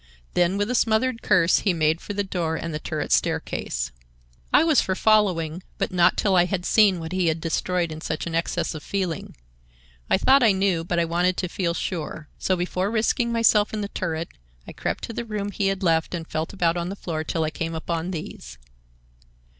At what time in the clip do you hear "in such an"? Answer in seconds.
7.91-8.33